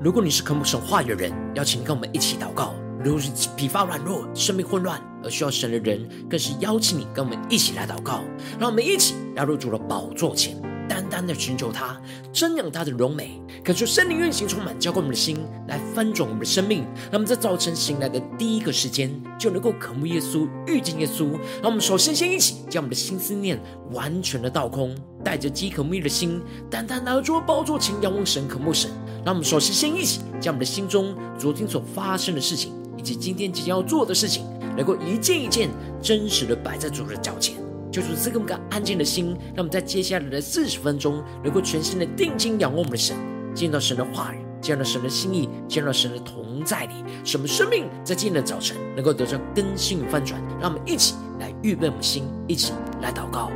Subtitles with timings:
[0.00, 2.72] 如果你是渴慕神话语的人，邀请跟我们一起祷告。
[3.02, 8.20] 如果是疲乏软弱、生命混乱而需要神的人，更是邀请你跟我们一起来祷告。
[8.60, 10.56] 让我们一起来入主的宝座前，
[10.88, 12.00] 单单的寻求他，
[12.32, 15.36] 瞻仰他的荣美，感受圣灵运行充满，浇灌我们的心，
[15.66, 16.86] 来翻转我们的生命。
[17.10, 21.32] 那么在早晨醒来的第一个时间，就能够渴慕耶稣、遇见耶稣。
[21.60, 23.60] 让我们首先先一起将我们的心思念
[23.90, 28.88] 完全的倒空，带着饥渴慕的心，单单来到宝座前仰望神、渴慕神。
[29.28, 34.42] 让我们首先先一起将我们的心中昨天所发生的事情，以及今天即将要做的事情，
[34.74, 35.68] 能够一件一件
[36.00, 37.54] 真实的摆在主的脚前，
[37.92, 43.14] 就是这个安静的心，让我们在接下来的四十分钟，能够全心的定睛仰望我们的神，
[43.54, 50.40] 见到神的话语，见到神的心意，见到神的同在里，使我们生命在今天的早晨能够得到更新与翻转。
[50.58, 53.50] 让我们一起来预备我们心，一起来祷告。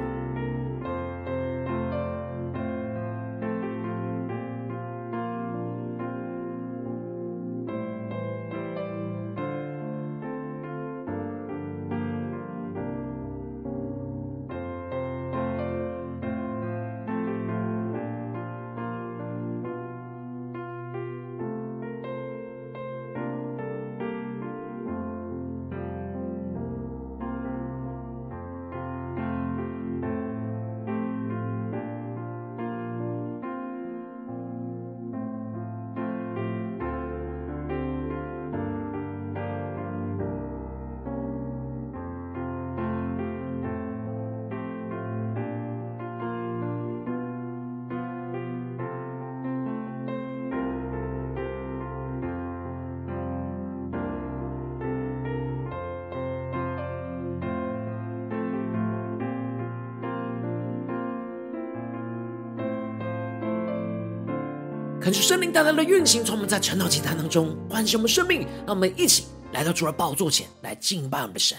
[65.03, 71.59] 恳求圣灵带来的运行，从我们在晨祷祭坛当中唤醒我们生命，让我们一起来到主的宝座前来敬拜我们的神。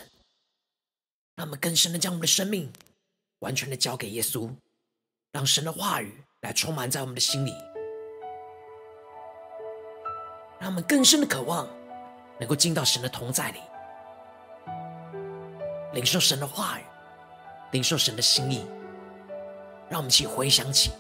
[1.36, 2.72] 让我们更深的将我们的生命
[3.40, 4.50] 完全的交给耶稣，
[5.34, 7.53] 让神的话语来充满在我们的心里，
[10.58, 11.68] 让我们更深的渴望
[12.40, 13.59] 能够进到神的同在里，
[15.92, 16.84] 领受神的话语，
[17.72, 18.66] 领受神的心意。
[19.90, 20.92] 让我们一起回想起。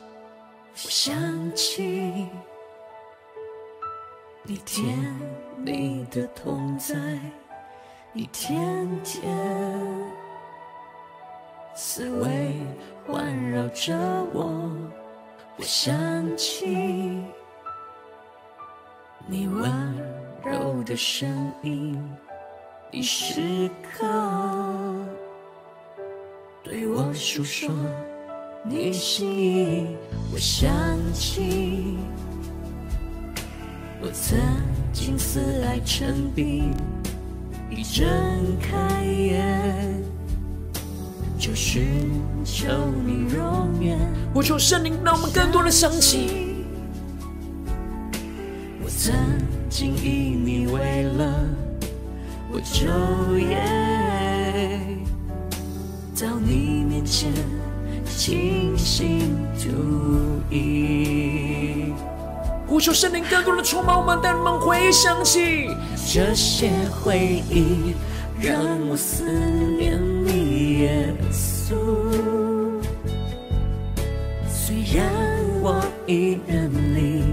[0.75, 1.15] 我想
[1.55, 2.27] 起
[4.41, 4.97] 你甜
[5.57, 6.95] 蜜的同在，
[8.13, 9.37] 一天天
[11.75, 12.57] 思维
[13.05, 13.95] 环绕着
[14.33, 14.69] 我。
[15.57, 15.93] 我想
[16.35, 17.23] 起
[19.27, 19.71] 你温
[20.43, 22.17] 柔的声音，
[22.89, 24.05] 你时刻
[26.63, 27.69] 对我诉说。
[28.65, 29.87] 你心意，
[30.31, 30.71] 我想
[31.13, 31.97] 起
[34.01, 34.39] 我曾
[34.93, 36.71] 经思爱成病，
[37.69, 38.07] 一睁
[38.61, 40.01] 开眼
[41.37, 42.09] 就寻
[42.45, 42.65] 求
[43.05, 43.99] 你容颜。
[44.33, 46.63] 我求圣灵让我们更多的想起，
[48.81, 49.13] 我曾
[49.69, 51.33] 经以你为乐，
[52.49, 52.87] 我昼
[53.37, 53.59] 夜
[56.17, 57.29] 到你面前。
[58.15, 59.69] 倾心吐
[60.49, 61.93] 意，
[62.67, 65.67] 呼求圣灵更多的充满我们，带我们回想起
[66.11, 67.93] 这些回忆，
[68.39, 68.55] 让
[68.87, 69.23] 我思
[69.77, 71.75] 念你，耶稣。
[74.47, 75.05] 虽然
[75.61, 77.23] 我已远离，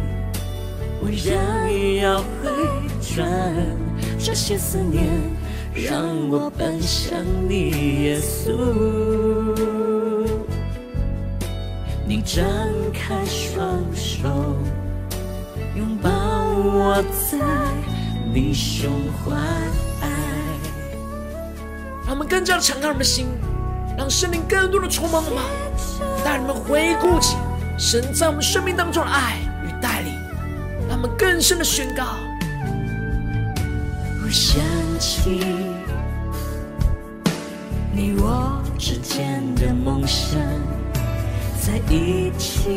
[1.01, 2.51] 我仍要回
[3.01, 3.29] 转。
[4.19, 5.07] 这些思念，
[5.75, 9.90] 让我奔向你，耶稣。
[12.11, 12.45] 你张
[12.93, 14.27] 开双手，
[15.77, 17.01] 拥抱我
[17.31, 17.39] 在
[18.35, 18.91] 你胸
[19.23, 19.31] 怀。
[22.05, 23.29] 让我们更加的敞开我们的心，
[23.97, 27.37] 让圣灵更多的充满我们，带你们回顾起
[27.79, 30.13] 神在我们生命当中的爱与带领，
[30.89, 32.17] 让我们更深的宣告。
[34.21, 34.61] 我想
[34.99, 35.45] 起
[37.93, 40.41] 你我之间的梦想。
[41.71, 42.69] 在一起，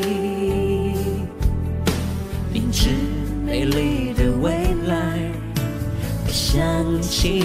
[2.53, 2.89] 明知
[3.43, 4.51] 美丽的未
[4.85, 5.19] 来，
[6.23, 6.61] 我想
[7.01, 7.43] 起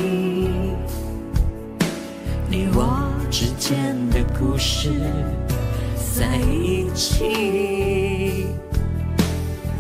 [2.51, 4.91] 你我之间的故事，
[6.15, 8.49] 在一起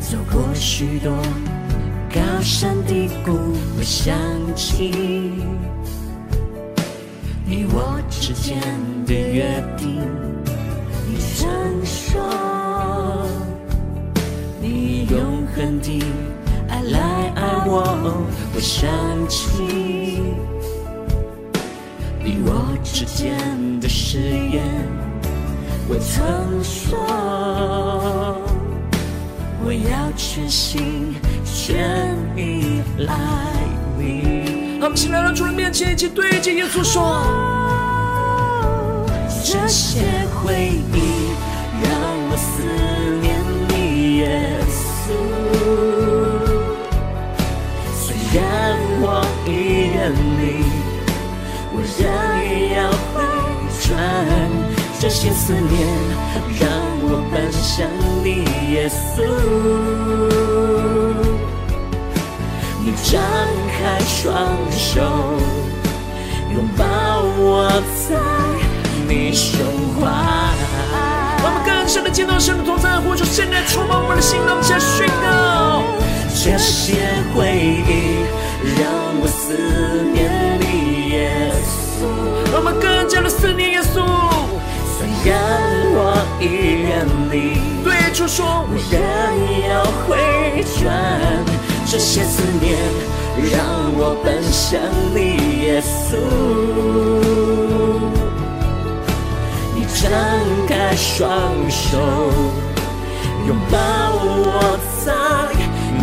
[0.00, 1.12] 走过许多
[2.10, 3.36] 高山低谷，
[3.76, 4.16] 我想
[4.56, 4.90] 起
[7.44, 8.58] 你我之间
[9.04, 10.27] 的约定。
[11.38, 11.48] 曾
[11.84, 12.20] 说，
[14.60, 16.02] 你永恒的
[16.68, 16.98] 爱来
[17.36, 18.26] 爱我，
[18.56, 18.90] 我想
[19.28, 20.20] 起
[22.24, 23.38] 你我之间
[23.78, 24.64] 的誓言，
[25.88, 26.98] 我曾说
[29.64, 31.14] 我要全心
[31.44, 33.14] 全意爱
[33.96, 34.80] 你。
[34.82, 37.22] 我们现在到主的面前，一起对着耶稣说，
[39.50, 40.02] 这些
[40.34, 40.96] 回忆
[41.82, 41.88] 让
[42.28, 42.46] 我思
[43.22, 43.26] 念
[43.70, 44.22] 你，耶
[44.68, 44.76] 稣。
[47.96, 48.04] 虽
[48.34, 48.38] 然
[49.00, 49.48] 我已
[49.88, 50.42] 远离，
[51.72, 52.04] 我仍
[52.76, 52.76] 要
[53.14, 53.16] 回
[53.80, 53.88] 转。
[55.00, 55.72] 这些思念
[56.60, 56.68] 让
[57.00, 57.88] 我奔向
[58.22, 58.44] 你，
[58.74, 59.24] 耶稣。
[62.84, 63.18] 你张
[63.72, 64.28] 开双
[64.70, 65.00] 手，
[66.52, 66.84] 拥抱
[67.38, 67.72] 我
[68.10, 68.12] 在
[69.08, 69.58] 你胸
[69.98, 70.06] 怀。
[71.40, 75.82] 我们更深的见到神的同在，呼求圣灵充满我们的心，让我们宣告。
[76.40, 76.94] 这些
[77.34, 77.90] 回忆
[78.78, 78.86] 让
[79.20, 79.56] 我思
[80.12, 82.04] 念你，耶稣。
[82.54, 84.04] 我们更加的思念耶稣。
[84.98, 85.32] 虽然
[85.94, 85.98] 我
[86.40, 86.44] 已
[86.82, 89.00] 远离，对主说，我仍
[89.68, 90.84] 要回转。
[91.86, 92.76] 这些思念
[93.50, 93.64] 让
[93.94, 94.78] 我奔向
[95.14, 96.18] 你，耶稣。
[100.00, 100.08] 张
[100.68, 101.28] 开双
[101.68, 101.98] 手，
[103.48, 103.78] 拥抱
[104.22, 105.12] 我在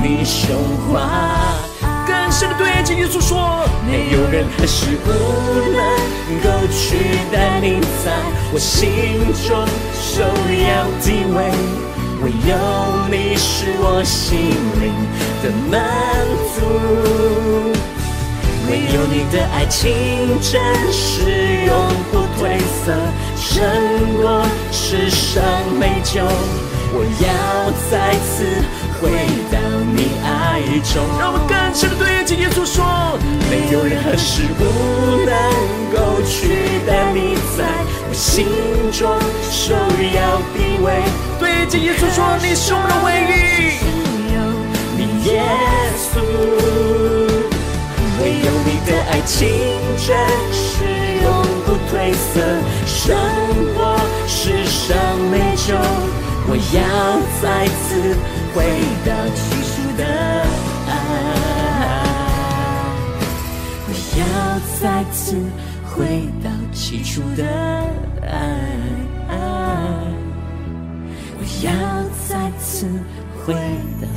[0.03, 0.53] 你胸
[0.91, 0.99] 怀。
[2.05, 5.07] 更深的对着耶稣说：没有人和事物
[6.27, 6.97] 能够取
[7.31, 8.11] 代你在
[8.51, 9.65] 我心中
[9.95, 11.37] 首要地位，
[12.21, 12.51] 唯有
[13.09, 14.51] 你是我心
[14.81, 14.91] 灵
[15.41, 15.73] 的满
[16.53, 16.59] 足，
[18.69, 19.81] 唯有你的爱情
[20.41, 21.73] 真实永
[22.11, 22.91] 不褪色，
[23.47, 23.63] 胜
[24.17, 25.43] 过世上
[25.79, 26.25] 美酒，
[26.91, 27.93] 我要再
[28.25, 28.43] 次。
[29.01, 29.11] 回
[29.51, 29.59] 到
[29.93, 32.83] 你爱中，让我们更深的对着耶稣说：
[33.51, 34.61] 没有任何事物
[35.25, 35.29] 能
[35.93, 37.59] 够取代你在
[38.07, 38.47] 我心
[38.91, 39.05] 中
[39.51, 41.03] 首要地位。
[41.37, 43.77] 对着耶稣说：你是我们的唯一，
[44.97, 45.43] 你耶
[45.99, 46.23] 稣，
[48.23, 49.37] 唯有你的爱情
[49.99, 50.17] 真
[50.51, 50.73] 实
[51.21, 51.27] 永
[51.65, 52.39] 不褪色，
[53.05, 53.15] 胜
[53.75, 53.77] 过
[54.27, 54.97] 世上
[55.29, 55.77] 美酒，
[56.47, 56.81] 我要
[57.41, 57.85] 再次。
[58.55, 58.63] 回
[59.05, 60.01] 到起初的
[60.87, 60.93] 爱，
[63.85, 64.23] 我要
[64.79, 65.35] 再次
[65.83, 65.93] 回
[66.41, 67.43] 到起初的
[68.25, 68.31] 爱，
[71.37, 71.67] 我要
[72.29, 72.87] 再次
[73.45, 73.53] 回
[74.01, 74.07] 到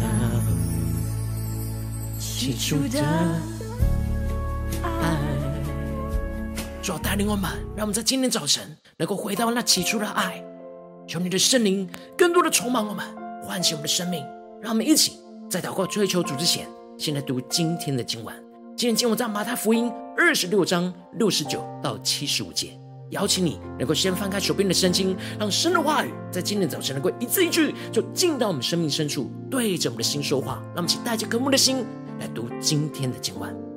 [2.20, 3.02] 起初的
[6.88, 10.43] 主要带领我们，让我们在今天早晨能够回到那起初的爱，
[11.06, 11.87] 求你的圣灵
[12.17, 13.05] 更多的充满我们。
[13.43, 14.25] 唤醒我们的生命，
[14.58, 15.20] 让我们一起
[15.50, 18.35] 在祷告追求主之前，先来读今天的经文。
[18.75, 22.70] 今天经文在马太福音二十六章六十九到七十五节。
[23.11, 30.55] 邀请你能够先翻开手边的圣经，让神的话语在今天早晨能够一字一句就进到我们生命深处，对着我们的心说话。
[30.69, 31.85] 让我们请带着渴慕的心
[32.19, 33.68] 来读今天的经文。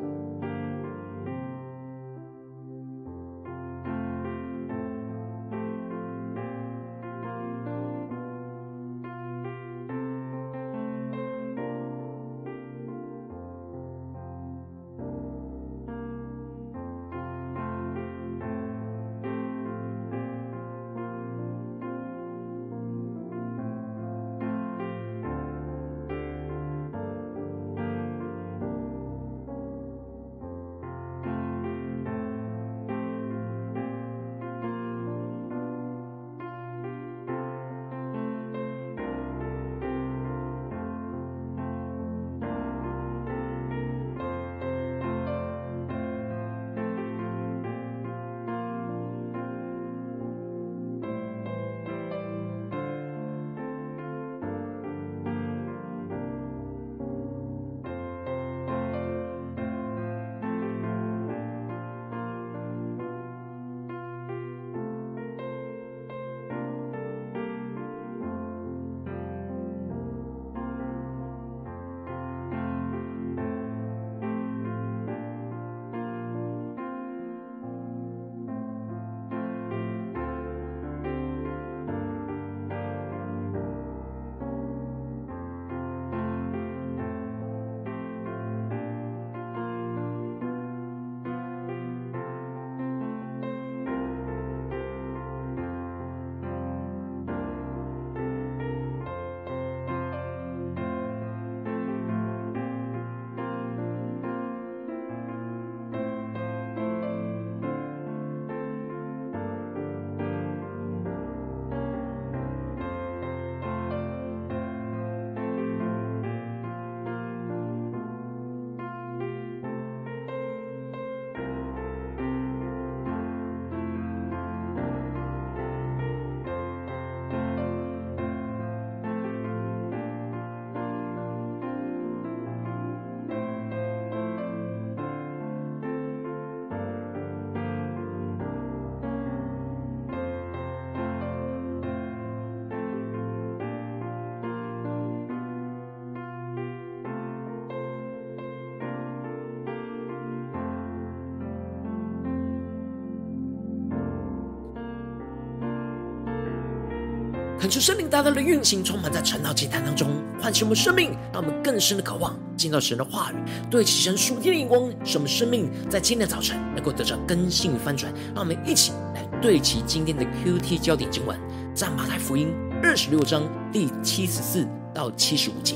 [157.62, 160.10] 恳求圣灵大大的运行，充满在晨祷祭坛当中，
[160.42, 163.36] 唤醒我们生命，让我们更深的渴望进到神的话语，
[163.70, 168.12] 对齐神属天的眼光，使我们生命在今天的早晨能够得到更新与翻转。
[168.34, 171.40] 让我们一起来对齐今天的 QT 焦点经文，
[171.72, 172.52] 在马太福音
[172.82, 175.76] 二十六章第七十四到七十五节，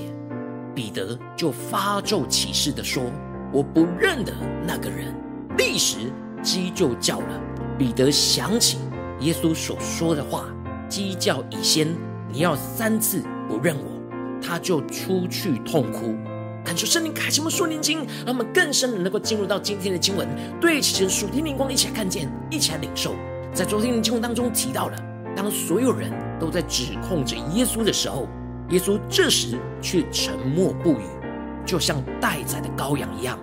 [0.74, 3.04] 彼得就发咒起誓的说
[3.54, 4.34] ：“我不认得
[4.66, 5.14] 那个人。”
[5.56, 6.12] 立时
[6.42, 7.42] 鸡就叫了。
[7.78, 8.80] 彼得想起
[9.20, 10.48] 耶稣所说的话。
[10.90, 11.88] 鸡叫已先，
[12.32, 14.02] 你要三次不认我，
[14.42, 16.16] 他就出去痛哭。
[16.64, 20.28] 恳求圣灵开启我们属灵经，让我们更深的能够进入到今天的经文，
[20.60, 23.14] 对齐神属天灵光，一起来看见，一起来领受。
[23.54, 24.98] 在昨天的经文当中提到了，
[25.36, 28.28] 当所有人都在指控着耶稣的时候，
[28.70, 31.06] 耶稣这时却沉默不语，
[31.66, 33.38] 就像待宰的羔羊一样。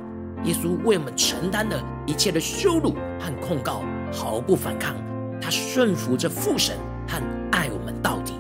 [0.45, 3.83] 耶稣为我们承担了一切的羞辱和控告，
[4.13, 4.97] 毫不反抗，
[5.41, 6.77] 他顺服着父神。
[7.09, 8.35] 和爱我们到底，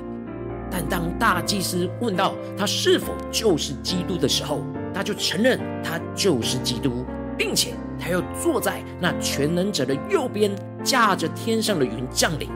[0.71, 4.63] 但当大祭司问到他是否就是基督的时候，
[4.95, 7.05] 他就承认他就是基督，
[7.37, 10.51] 并且他又坐在那全能者的右边，
[10.83, 12.49] 驾着天上的云降临。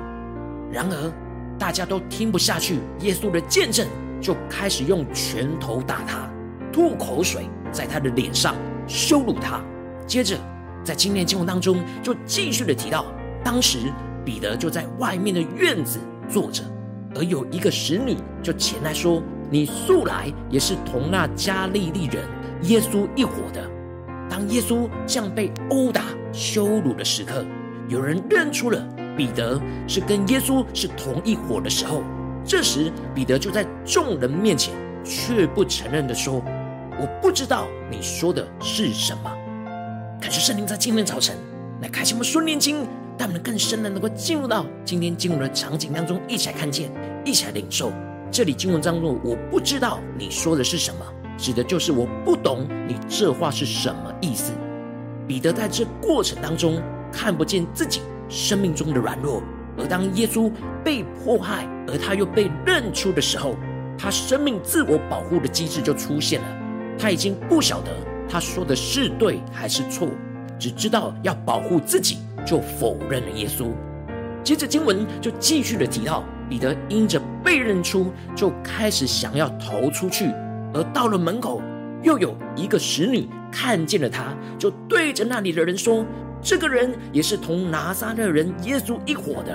[0.72, 1.12] 然而，
[1.58, 3.86] 大家都听不下去耶稣的见证，
[4.20, 6.28] 就开始用拳头打他，
[6.72, 8.54] 吐口水在他的脸上，
[8.86, 9.60] 羞辱他。
[10.06, 10.36] 接着，
[10.82, 13.06] 在今天经文当中，就继续的提到
[13.44, 13.78] 当时。
[14.26, 16.64] 彼得就在外面的院子坐着，
[17.14, 22.24] 而有一个使女就前来说：“你素来也是同那加利利人
[22.62, 23.64] 耶稣一伙的。”
[24.28, 26.02] 当耶稣像被殴打、
[26.32, 27.46] 羞辱的时刻，
[27.88, 28.84] 有人认出了
[29.16, 32.02] 彼得是跟耶稣是同一伙的时候，
[32.44, 36.42] 这时彼得就在众人面前却不承认的说
[37.00, 39.32] ：“我不知道你说的是什么。”
[40.20, 41.36] 感谢圣灵在今天早晨
[41.80, 42.84] 来开启我们属灵经。
[43.18, 46.90] 但我们更深的能够进入到今天经文的场景当中，一起来看见，
[47.24, 47.90] 一起来领受。
[48.30, 51.04] 这里经文当中，我不知道你说的是什么，
[51.38, 54.52] 指的就是我不懂你这话是什么意思。
[55.26, 56.80] 彼得在这过程当中
[57.10, 59.42] 看不见自己生命中的软弱，
[59.78, 60.52] 而当耶稣
[60.84, 63.56] 被迫害，而他又被认出的时候，
[63.96, 66.46] 他生命自我保护的机制就出现了。
[66.98, 67.90] 他已经不晓得
[68.28, 70.08] 他说的是对还是错，
[70.58, 72.18] 只知道要保护自己。
[72.46, 73.72] 就否认了耶稣。
[74.44, 80.30] 接着经文就继续的提到，彼得因着被认出，就开始想要逃出去。
[80.72, 81.60] 而到了门口，
[82.02, 86.06] 又有一个使女看见了他，就对着那里的人说
[86.40, 89.52] ：“这个人也是同拿撒勒人耶稣一伙的。”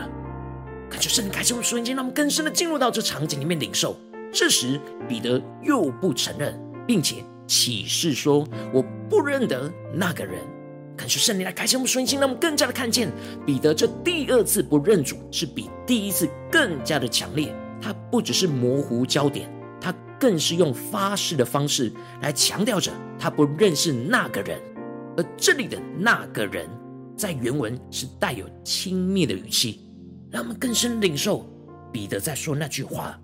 [0.91, 3.95] 感觉圣灵开启我们瞬间，让我们更深的进入到这场景里面领受。
[4.33, 10.36] 这时彼得又不承认，并且起誓说：“我不认得那个人。”
[11.01, 13.12] 感谢圣灵来开启我们顺心，让我们更加的看见
[13.43, 17.51] 彼得这第二次不认主是比第一次更加的强烈。
[17.81, 21.91] 他不只是模糊焦点，他更是用发誓的方式
[22.22, 24.62] 来强调着他不认识那个人。
[25.17, 26.70] 而这里的那个人，
[27.17, 29.79] 在原文是带有轻蔑的语气，
[30.29, 31.51] 让我们更深领受
[31.91, 33.20] 彼得在说那句话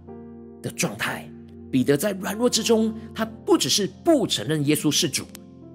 [0.63, 1.29] 的状态。
[1.71, 5.25] 彼得在软弱之中，他不只是不承认耶稣是主，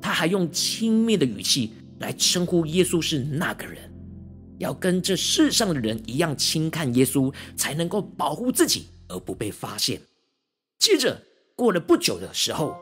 [0.00, 1.74] 他还用轻蔑的语气。
[2.02, 3.78] 来称呼耶稣是那个人，
[4.58, 10.00] 要跟这世上的人一样轻看耶稣，才能够保护自己而不被发现。
[10.78, 11.22] 接着
[11.56, 12.74] 过了不久的时候，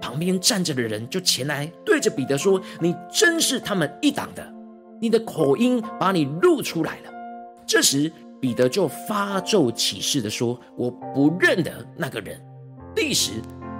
[0.00, 4.52] 旁边站着的人就前来对着彼得说：“你真是他们一党的，
[5.00, 7.10] 你的口音把你露出来了。”
[7.68, 12.40] 这时彼得就发咒起誓的说：“我不认得那个人。”
[12.96, 13.32] 立时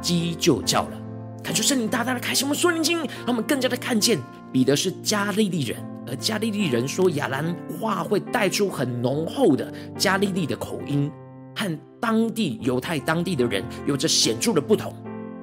[0.02, 1.00] 鸡就叫了。
[1.42, 4.18] 感谢圣灵大大的开启我们属灵经，让我们更加的看见。
[4.52, 11.10] 彼得是加利利人，而加利利人说亚兰话会带出很浓厚的加利利的口音，
[11.54, 14.92] 和当地犹太当地的人有着显著的不同。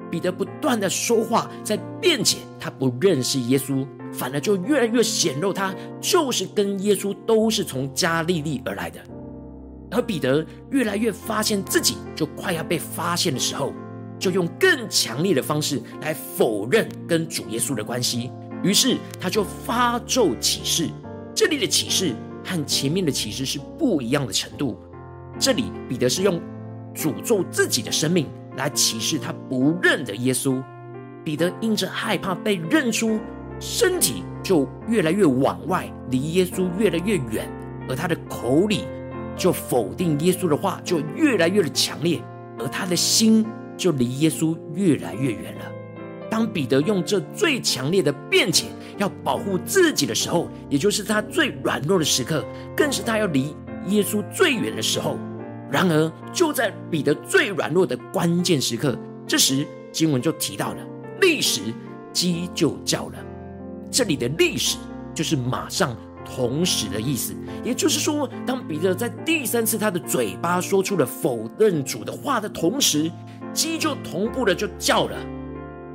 [0.10, 9.00] 彼得不断的说话，在辩解他不认识耶稣，反而就越来越显露他就是跟耶稣都是从加利利而来的。
[9.92, 13.74] 而彼得越来越发现自己就快要被发现的时候，
[14.20, 18.32] 就用更强烈的方式来否认跟主耶稣的关系。
[18.64, 20.90] 于是他就发咒起誓，
[21.34, 24.80] 这里的起誓和前面的起誓是不一样的程度。
[25.40, 26.42] 这里彼得是用
[26.96, 30.62] 诅咒自己的生命来起誓他不认得耶稣。
[31.24, 33.20] 彼得因着害怕被认出，
[33.60, 37.48] 身体就越来越往外，离耶稣越来越远，
[37.88, 38.86] 而他的口里
[39.36, 42.22] 就否定耶稣的话就越来越的强烈，
[42.58, 43.46] 而他的心
[43.76, 45.72] 就离耶稣越来越远了。
[46.38, 48.66] 当彼得用这最强烈的辩解
[49.00, 53.56] 要保护自己的时候，也就是他最软弱的时刻，更是他要离
[53.88, 55.18] 耶稣最远的时候。
[55.72, 60.78] 然而，就在彼得最软弱的关键时刻，这时经文就提到了
[61.22, 61.60] 立时
[62.14, 63.14] 鸡就叫了。
[63.90, 64.78] 这里的历史
[65.16, 67.34] 就是马上、同时的意思。
[67.64, 73.12] 也就是说，当彼得在第三次他的嘴巴说出了否认主的话的同时，
[73.56, 75.18] 鸡就同步的就叫了。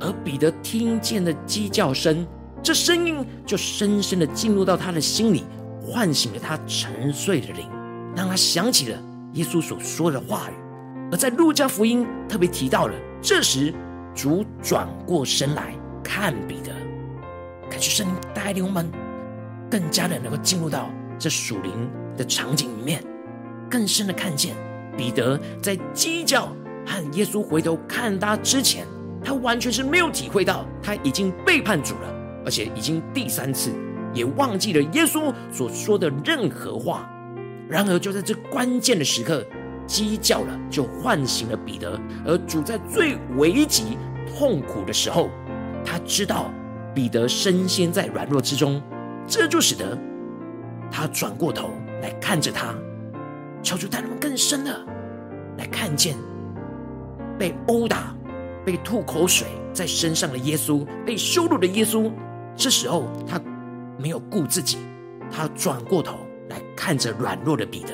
[0.03, 2.27] 而彼得听见的鸡叫声，
[2.61, 5.45] 这声音就深深的进入到他的心里，
[5.81, 7.67] 唤醒了他沉睡的灵，
[8.15, 8.99] 让他想起了。
[9.33, 10.53] 耶稣所说的话语，
[11.11, 13.73] 而在路加福音特别提到了，这时
[14.13, 16.71] 主转过身来看彼得，
[17.67, 18.91] 感谢圣灵带领我们，
[19.71, 21.71] 更加的能够进入到这属灵
[22.15, 23.03] 的场景里面，
[23.71, 24.55] 更深的看见
[24.95, 26.55] 彼得在鸡叫
[26.85, 28.85] 和耶稣回头看他之前，
[29.23, 32.13] 他完全是没有体会到他已经背叛主了，
[32.45, 33.71] 而且已经第三次
[34.13, 37.09] 也忘记了耶稣所说的任何话。
[37.69, 39.43] 然而，就在这关键的时刻，
[39.87, 41.99] 鸡叫了，就唤醒了彼得。
[42.25, 45.29] 而主在最危急、痛苦的时候，
[45.83, 46.51] 他知道
[46.93, 48.81] 彼得深陷在软弱之中，
[49.25, 49.97] 这就使得
[50.91, 52.75] 他转过头来看着他，
[53.63, 54.85] 求主带他们更深的
[55.57, 56.15] 来看见
[57.39, 58.13] 被殴打、
[58.65, 62.11] 被吐口水在身上的耶稣，被羞辱的耶稣。
[62.55, 63.41] 这时候，他
[63.97, 64.77] 没有顾自己，
[65.31, 66.17] 他转过头。
[66.49, 67.93] 来看着软弱的彼得，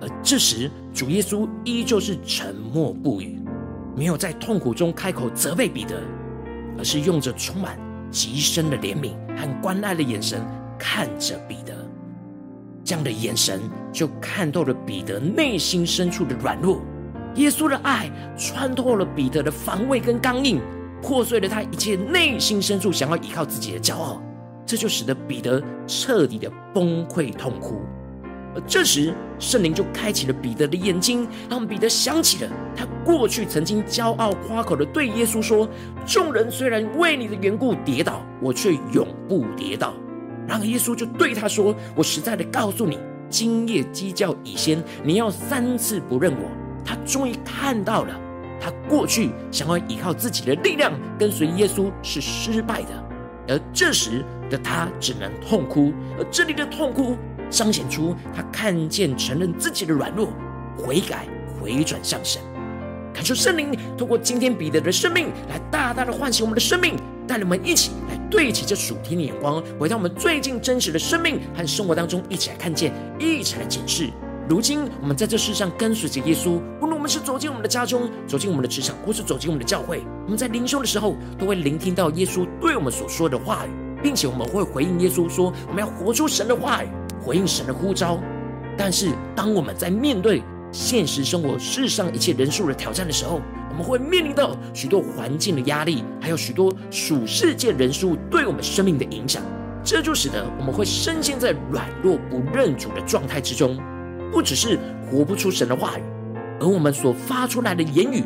[0.00, 3.38] 而这时主耶稣依旧是沉默不语，
[3.94, 6.00] 没有在痛苦中开口责备彼得，
[6.78, 7.76] 而是用着充满
[8.10, 10.40] 极深的怜悯和关爱的眼神
[10.78, 11.74] 看着彼得。
[12.84, 13.60] 这样的眼神
[13.92, 16.80] 就看透了彼得内心深处的软弱。
[17.36, 20.60] 耶稣的爱穿透了彼得的防卫跟刚硬，
[21.02, 24.22] 破碎了他一切内心深处想要依靠自己的骄傲。
[24.64, 27.82] 这就使得彼得彻底的崩溃痛哭，
[28.54, 35.68] 而这时圣灵就开启了彼得的眼睛，让彼得想起了他过去曾经骄傲夸口的对耶稣说
[36.06, 39.92] ：“众人虽然为你的缘故跌倒，我却永不跌倒。”
[40.46, 46.48] 然而耶稣就对他说：“我实在的告诉你，今夜鸡叫以先，你要三次不认我。”
[46.84, 48.14] 他终于看到了，
[48.60, 52.88] 他过去想要依靠自己的力量跟随耶稣是失败的。
[53.48, 57.16] 而这时的他只能痛哭，而这里的痛哭
[57.50, 60.28] 彰显出他看见、承认自己的软弱，
[60.76, 61.26] 悔改、
[61.60, 62.40] 回转向神。
[63.12, 74.08] 感受圣灵透过今天彼得的生命，来大大的唤醒我们的生命，带领我们一起来对齐这属天的眼光，回到我们最近真实的生命和生活当中，一起来看见，一起来检视。
[74.52, 83.70] 如今，我们在这世上跟随着耶稣，无论我们是走进我们的家中，走进我们的职场，或是走进我们的教会，我们在灵修的时候，都会聆听到耶稣对我们所说的话语，
[84.02, 86.88] 并且我们会回应耶稣说，我们要活出神的话语，
[87.18, 88.20] 回应神的呼召。
[88.76, 99.42] 但是，当我们在面对现实生活世上一切人数的挑战的时候，我们会面临到许多环境的压力，还有许多属世界人数对我们生命的影响，
[99.82, 103.80] 这就使得我们会深陷在软弱不认主的状态之中。
[104.32, 104.78] 不只是
[105.10, 106.02] 活不出神的话语，
[106.58, 108.24] 而我们所发出来的言语，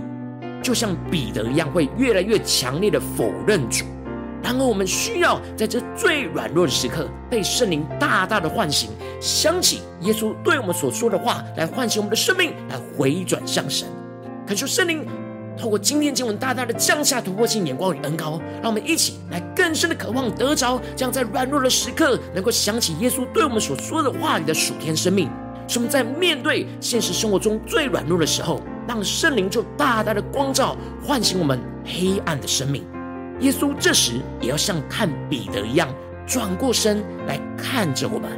[0.62, 3.85] 就像彼得一样，会越来越强烈的否认主。
[4.40, 8.90] 然而，我们需要在这最软弱的时刻，被圣灵大大的唤醒，
[9.21, 13.88] 想起耶稣对我们所说的话，来唤醒我们的生命，来回转向神。
[14.47, 15.05] 恳求圣灵
[15.59, 25.29] 透过今天经文，大大的降下突破性眼光与恩膏，让我们一起来更深的渴望得着，这样在软弱的时刻，能够想起耶稣对我们所说的话语的属天生命。
[25.68, 32.85] 是我们在面对现实生活中最软弱的时候，让圣灵就大大的光照，唤醒我们黑暗的生命。
[33.40, 35.88] 耶稣这时也要像看彼得一样，
[36.26, 38.31] 转过身来看着我们，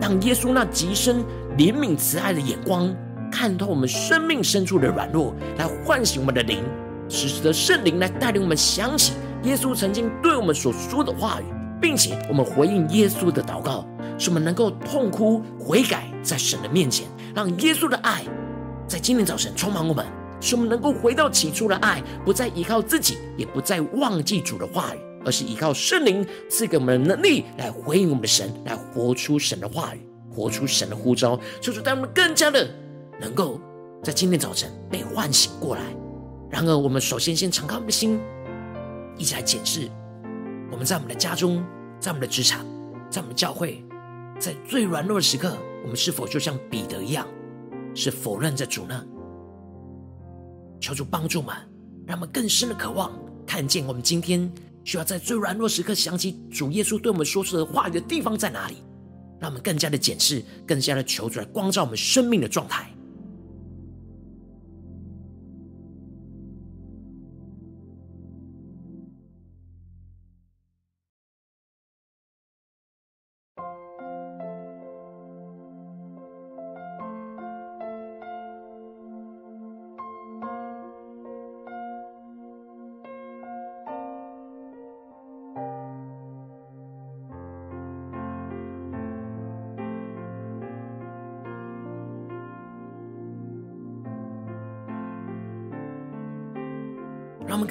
[0.00, 1.24] 让耶稣那极深
[1.58, 2.94] 怜悯慈爱的眼光，
[3.30, 6.62] 看透我们生命深处的软弱，来唤醒我们的灵，
[7.08, 11.44] 使得圣灵来带领我们想起耶稣曾经对我们所说的话语。
[11.82, 13.84] 并且我们回应耶稣的祷告，
[14.16, 18.22] 使我们能够痛哭悔改，在神的面前，让耶稣的爱
[18.86, 20.06] 在今天早晨充满我们，
[20.40, 32.68] 使我们能够回到起初的爱，不再依靠自己，也不再忘记主的话语，而是依靠圣灵赐给我们的能力来回应我们的神，来活出神的话语，活出神的呼召，就是让我们更加的
[33.20, 33.60] 能够
[34.02, 35.82] 在今天早晨被唤醒过来。
[36.50, 38.20] 然而，我们首先先敞开我们的心，
[39.16, 39.88] 一起来检视。
[40.70, 41.64] 我们在我们的家中，
[41.98, 42.60] 在我们的职场，
[43.10, 43.82] 在我们的教会，
[44.38, 47.26] 在最软弱的时刻，我们是否就像彼得一样，
[47.94, 49.04] 是否认着主呢？
[50.80, 51.54] 求主帮助我们，
[52.06, 53.12] 让我们更深的渴望
[53.46, 54.50] 看见我们今天
[54.84, 58.76] 需要在最软弱时刻想起主耶稣对我们说出的话语的地方在哪里，
[59.40, 62.91] 让我们更加的检视，更加的求主来光照我们生命的状态。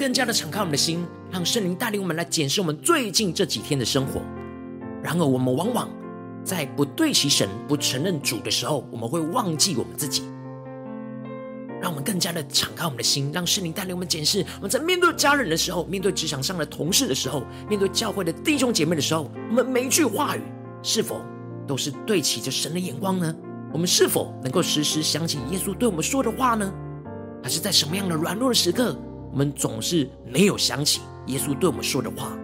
[0.02, 4.20] 更加的敞开我们的心，让圣灵带领我们来检视我们最近这几天的生活。
[5.00, 5.88] 然而，我们往往
[6.42, 10.24] 在不对齐神、不承认主的时候，我们会忘记我们自己。
[11.80, 20.40] 让我们更加的敞开我们的心，让圣灵带领我们检视：我们在面对家人的时候，面对职场上的同事的时候，面对教会的弟兄姐妹的时候，我们每一句话语
[20.82, 21.20] 是否
[21.64, 23.32] 都是对齐着神的眼光呢？
[23.72, 26.74] 我们是否能够时时想起耶稣对我们说的话呢？
[27.40, 28.96] 还是在什么样的软弱的时刻，
[29.32, 32.36] 我们总是没有想起耶稣对我们说的话？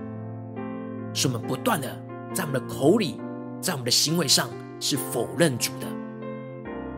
[1.12, 1.87] 是我们不断的
[2.33, 3.20] 在我们的口里，
[3.61, 4.48] 在我们的行为上
[4.81, 5.87] 是否认主的？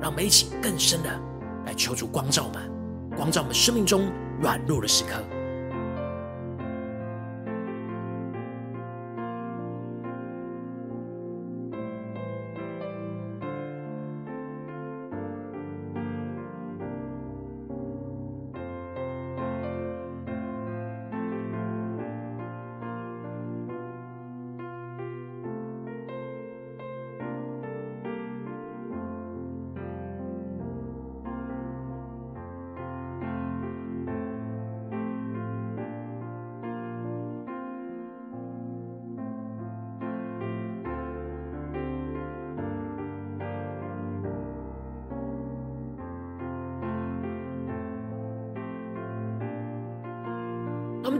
[0.01, 1.11] 让我们一起更深的。
[1.67, 2.63] 来求主光照吧，
[3.17, 5.23] 光照我们生命中软弱的时刻。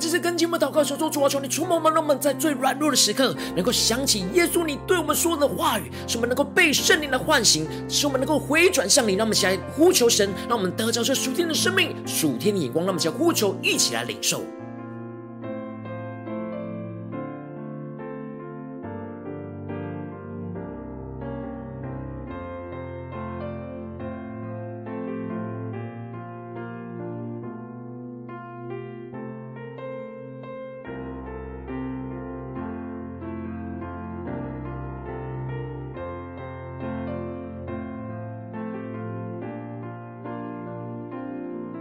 [0.01, 9.13] 们这次跟进我们祷告，求主主啊，求你触摸我们，让我们在最软弱的时刻，能够想起耶稣你对我们说的话语，使我们能够被圣灵来唤醒，使我们能够回转向你。
[9.13, 12.87] 让我们起来呼求神，让我们得着这属天的生命、属天的眼光。
[12.87, 14.43] 让我们起来呼求，一起来领受。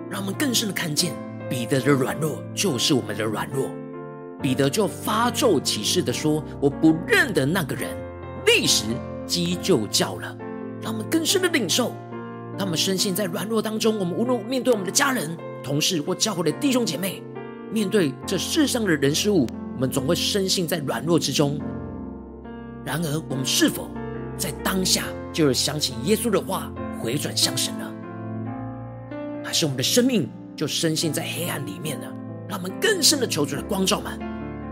[0.09, 1.13] 让我们更深的看见
[1.49, 3.69] 彼得的软弱就是我们的软弱。
[4.41, 7.89] 彼得就发咒起誓的说：“我不认得那个人。”
[8.47, 8.85] 立时
[9.27, 10.35] 鸡就叫了。
[10.81, 11.93] 让我们更深的领受，
[12.57, 17.21] 他们深陷在软弱当中，我们无论面对我们的家人、同事或教会的弟兄姐妹，
[17.69, 19.45] 面对这世上的人事物，
[19.75, 21.59] 我们总会深陷在软弱之中。
[22.85, 23.89] 然而，我们是否
[24.37, 27.88] 在当下就是想起耶稣的话，回转向神呢？
[29.49, 32.05] 还是我们的生命就深陷在黑暗里面呢？
[32.47, 34.19] 让我们更深的求主的光照们，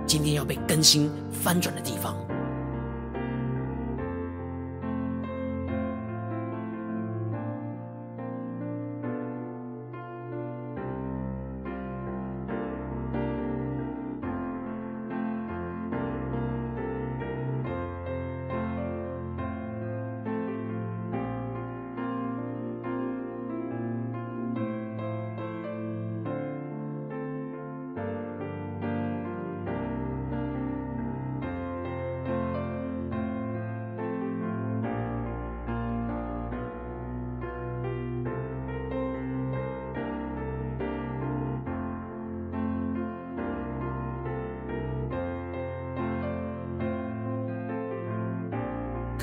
[0.06, 2.16] 今天要被更新翻转的地方。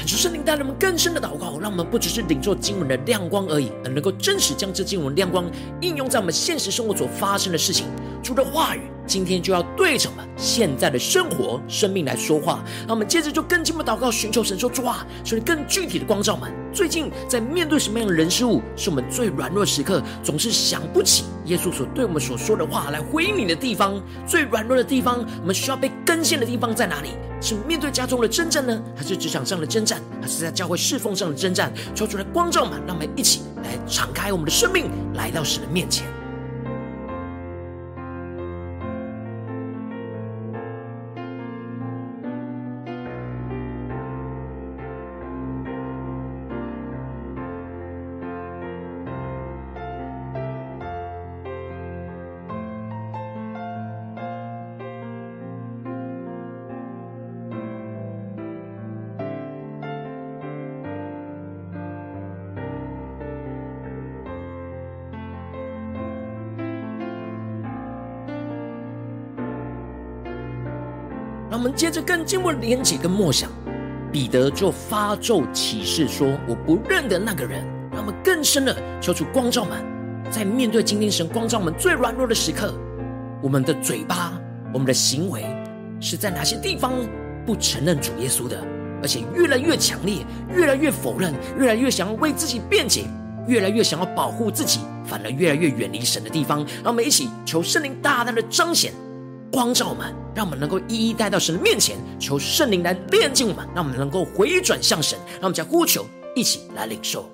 [0.06, 7.86] 求圣灵带领我们更深的祷告，让我们不只是领受经文的亮光而已，而能够真实将这经文亮光应用在我们现实生活所发生的事情。
[8.22, 12.64] 主的话语今天就要对着我们现在的生活、生命来说话。
[12.86, 16.52] 让我们接着就更进一步祷告，寻求神说：主啊，求你更具体的光照我们。
[16.72, 24.02] 最近在面对什么样的人事物，是我们最软弱时刻，总是想不起耶稣所对我们所说的话来回应你的地方。
[24.26, 27.10] 最软弱的地方，我们需要被更新的地方在哪里？
[27.40, 31.72] 是面对家中的征战呢，还是职场上的征战，还是在教会侍奉上的征战？
[31.94, 36.06] 求主来光照们，让我们一起来敞开我们的生命，来到神的面前。
[71.74, 73.50] 接着更进一步连结跟默想，
[74.12, 79.80] 彼得就发咒起誓说：“我不认得那个人。”让我们更深的求主光照们，
[80.30, 82.74] 在面对今天神光照们最软弱的时刻，
[83.42, 84.32] 我们的嘴巴、
[84.72, 85.44] 我们的行为
[86.00, 86.92] 是在哪些地方
[87.46, 88.60] 不承认主耶稣的，
[89.02, 93.04] 而且越来越强烈，越来越否认，越来越想要为自己辩解，
[93.46, 96.64] 越来越想要保护自己，反而越来越远离神的地方。
[96.82, 98.92] 让我们一起求圣灵大大的彰显。
[99.54, 107.30] 光照我们，让我们能够一一带到神的面前，求圣灵来炼净我们，让我们能够回转向神，让我们将呼求一起来领受。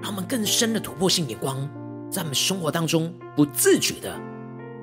[0.00, 1.68] 让我们更深的突破性眼光，
[2.10, 4.18] 在我们生活当中不自觉的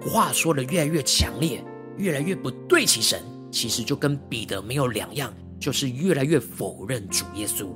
[0.07, 1.59] 话说的越来越强烈。
[1.97, 7.67] 越来越不对齐神，其实就跟彼得没有两样，就是越来越否认主耶稣，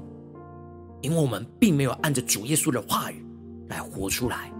[1.01, 3.23] 因为我们并没有按着主耶稣的话语
[3.69, 4.51] 来活出来，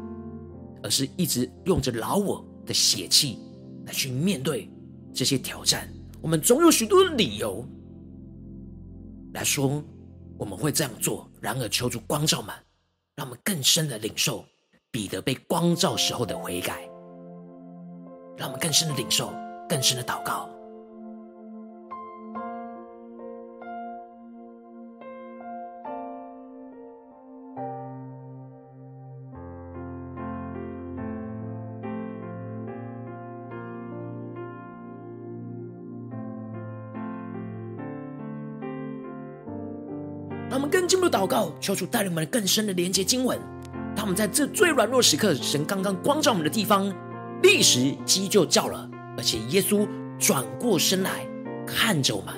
[0.84, 3.40] 而是一直用着老我的血气
[3.86, 4.70] 来去面对
[5.14, 5.90] 这些挑战。
[6.22, 7.66] 我们总有许多的理由
[9.34, 9.84] 来说
[10.38, 12.54] 我们会这样做，然而求主光照们，
[13.16, 14.46] 让我们更深的领受
[14.92, 16.88] 彼得被光照时候的悔改，
[18.38, 19.34] 让我们更深的领受。
[19.68, 20.50] 更深的祷告，
[40.50, 43.38] 让我们更进入祷告，求主带领我们更深的连接经文。
[43.96, 46.92] 他们在这最软弱时刻，神刚刚光照我们的地方，
[47.42, 48.90] 立时鸡就叫了。
[49.18, 49.88] 而且耶稣
[50.20, 51.28] 转过身来
[51.66, 52.34] 看着我们，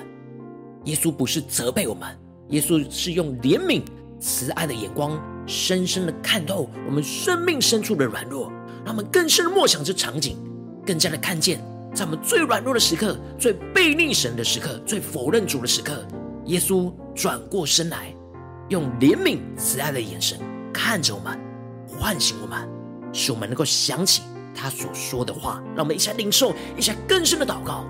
[0.84, 3.82] 耶稣不是责备我们，耶稣是用怜悯、
[4.18, 8.50] 慈爱的眼光，深深的看透我们生命深处的软弱，
[8.84, 10.36] 让我们更深的默想这场景，
[10.86, 11.62] 更加的看见，
[11.94, 16.04] 在我们最软弱的时刻、最背逆神的时刻、最否认主的时刻，
[16.46, 18.14] 耶稣转过身来，
[18.70, 20.38] 用怜悯、慈爱的眼神
[20.72, 21.38] 看着我们，
[21.86, 22.68] 唤醒我们，
[23.12, 24.22] 使我们能够想起。
[24.54, 27.84] 他所说的话，让我们一起来领受，一下更深的祷告。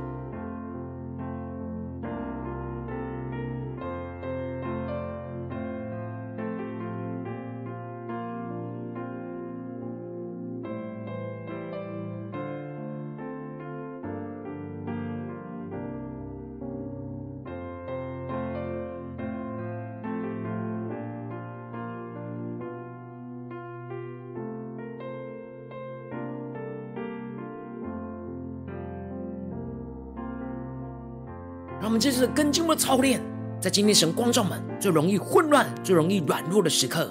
[31.81, 33.23] 让我们接着更进一步的操练，
[33.59, 37.11] 在今天神光照们最容易混乱、最容易软弱的时刻，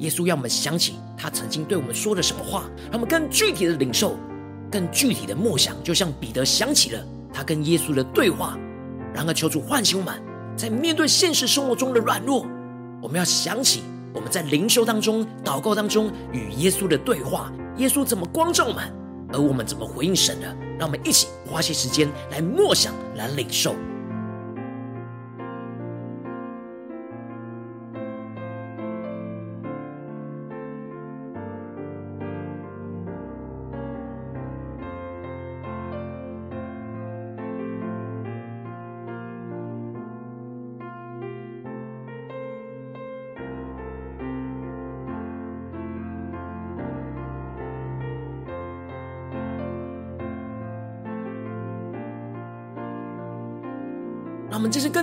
[0.00, 4.18] 耶稣要我们想起他曾经对我们说的什么话，让我们更具体的领受、
[4.70, 7.02] 更具体的默想，就像彼得想起了
[7.32, 8.58] 他跟耶稣的对话。
[9.14, 10.22] 然而，求主唤醒我们，
[10.54, 12.46] 在面对现实生活中的软弱，
[13.00, 18.84] 我们要想起我们在灵修当中、祷告当中与耶稣的对话，耶稣怎么光照我们，
[19.32, 20.56] 而我们怎么回应神的。
[20.78, 23.74] 让我们一起花些时间来默想、来领受。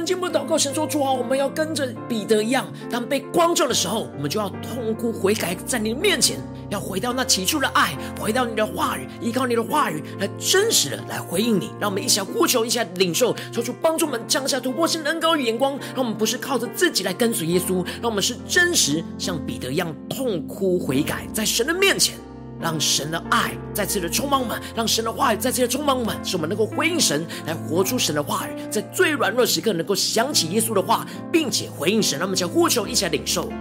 [0.07, 6.39] 进一步祷告，神说主啊，我们要跟着彼得一样，当被光照的时候，我们就要痛哭悔改，在你的面前，
[6.69, 11.71] 要回到那起初的爱，回到你的话语，依靠你的话语来真实的来回应你。
[11.77, 22.15] 让我们一起来呼求，一起来领受，求主帮助我们降下突破性恩膏与眼光，让我们不是靠着自己来跟随耶稣，让我们是真实像彼得一样痛哭悔改，在神的面前。
[22.59, 32.17] 让神的爱再次的充满我们，让神的话语再次的充满我们，使我们能够回应神，来活出神的话语，在最软弱时刻能够想起耶稣的话，并且回应神。
[32.17, 33.51] 让我们将呼求一起来领受。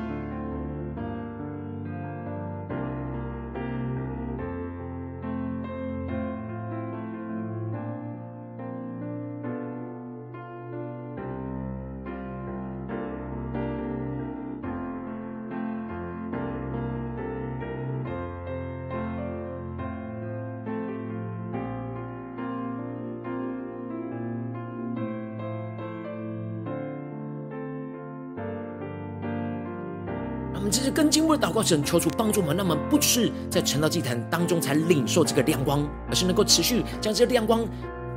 [30.96, 37.66] 更进一步的祷告，神求主帮助我们，那么，不只是在成道祭坛当中才领受这个亮光，而是能够持续将这个亮光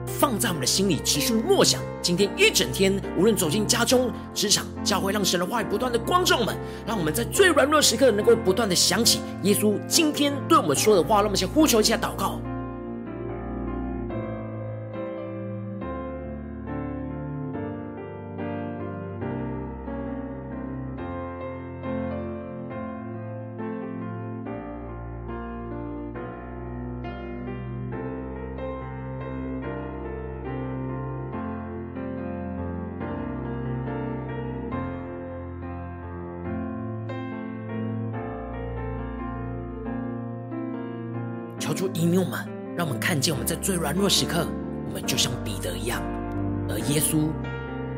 [0.08, 1.82] 放在我们的心里，持续默想。
[2.02, 11.22] 今天一整天，无论走进家中、职场、教会，让神的话语不断的光照们，让我们在最软弱时刻，能够不断的想起耶稣今天对我们说的话。
[11.22, 12.40] 那么先呼求一下祷告。
[41.70, 42.40] 求主引领我们，
[42.76, 44.48] 让我们看见我们在最软弱时刻，
[44.88, 46.02] 我们就像彼得一样，
[46.68, 47.30] 而耶稣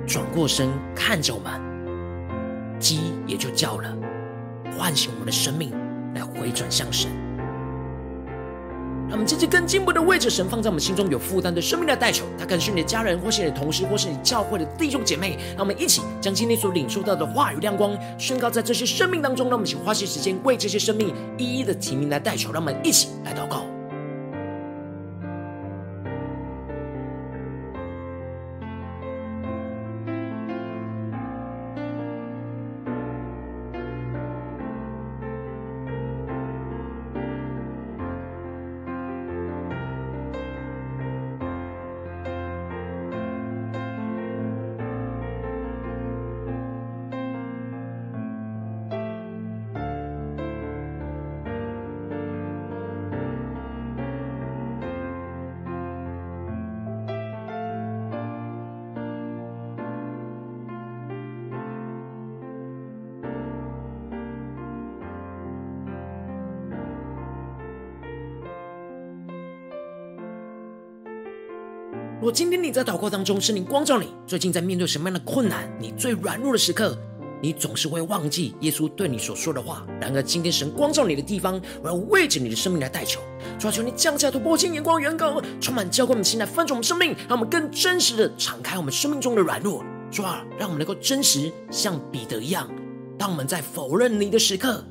[0.05, 1.53] 转过身看着我们，
[2.77, 3.95] 鸡也就叫了，
[4.77, 5.71] 唤醒我们的生命
[6.13, 7.09] 来回转向神。
[9.11, 15.37] 让我们积极更进步的为着神放在我们心中有负担的生命的代求，他可能是你的家人，或是你的同事，或是你教会的弟兄姐妹。
[15.49, 19.49] 让我们一起将今天所领受到的话语亮光宣告在这些生命当中。
[19.49, 22.53] 让我们请花些时间为这些生命一一的提名来代求。
[22.53, 23.70] 让我们一起来祷告。
[72.33, 75.69] 今天你在祷告当中，圣灵光照你，最近在面对什么样的困难？
[75.77, 76.97] 你最软弱的时刻，
[77.41, 79.85] 你总是会忘记耶稣对你所说的话。
[79.99, 83.19] 然而，今天神光照你的地方，我要为着你的生命来代求。
[83.59, 89.83] 主啊，求你降下突破性眼光，远高，充满教灌我们心来翻转我们生命，让我们更真实的敞开我们生命中的软弱。
[90.09, 92.69] 主啊，让我们能够真实像彼得一样，
[93.17, 94.81] 当我们在否认你的时刻，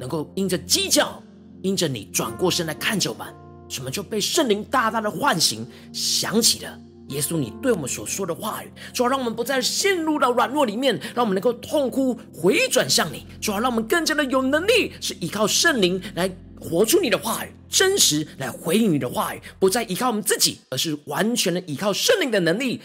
[0.00, 1.22] 能够因着鸡叫，
[1.60, 3.26] 因着你转过身来看着我们。
[3.68, 6.78] 什么就被圣灵大大的唤醒，想起了
[7.08, 16.30] 耶稣你对我们所说的话语，主要让我们不再陷入到软弱里面，让我们能够痛哭回转向你，主要让我们更加的有能力，是依靠圣灵来
[16.60, 22.80] 活出你的话语，真实来回应你的话语，不再依靠我们自己，而是完全的依靠圣灵的能力，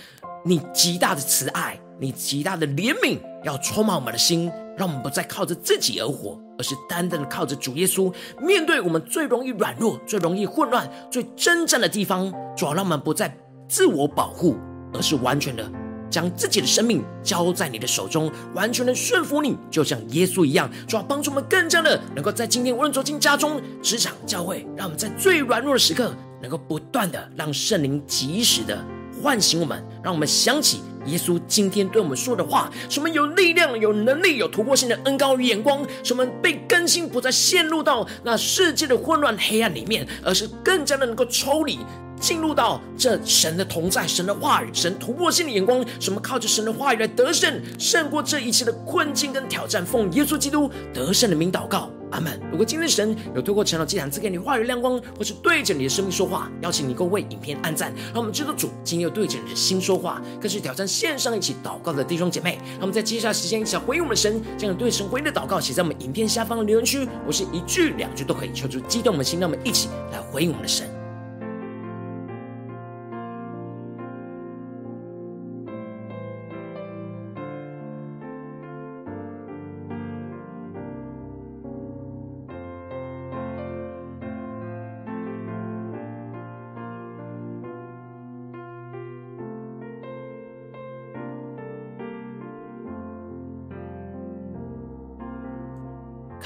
[0.45, 4.51] 你极大的慈爱，你极大的怜悯，要充满我们的心。
[4.77, 8.11] 让我们不再靠着自己而活，而是单单的靠着主耶稣。
[8.39, 13.27] 面对我们最容易软弱、最容易混乱、最挣扎的地方，主要让我们不再
[13.71, 14.57] 自我保护，
[14.93, 15.63] 而是完全的
[16.09, 20.69] 将自己的生命交在你的手中，完全的顺服你，就像耶稣一样。
[20.85, 28.77] 主要帮助我们更加的能够在今天无论走进家中、职场、教会，让我们在最软弱的时刻，能够不断的让圣灵及时的
[29.23, 30.81] 唤醒我们，让我们想起。
[31.05, 41.79] 耶稣今天对我们说的话，使我们有力量、有能力、有突破性的恩膏与眼光，使我们被更新，不再陷入到那世界的混乱黑暗里面，而是更加的能够抽离，
[42.21, 49.85] 进入到这神的同在、神的话语、神突破性的眼光，使我们靠着神的话语来得胜，胜过这一切的困境跟挑战。
[49.85, 51.89] 奉耶稣基督得胜的名祷告。
[52.11, 52.37] 阿门。
[52.51, 62.59] 如果今天神有透过晨祷祭坛赐给你话语亮光，或是对着你的生命说话，邀请你够为影片按赞，让我们知道主今天又对着你的心说话，更是挑战线上一起祷告的弟兄姐妹。
[62.71, 71.00] 让我们在接下来时间一起回应我们的神，将对神回应的祷告写在我们影片下方的留言区，我是一句两句都可以，求主激动我们的心，让我们一起来回应我们的神。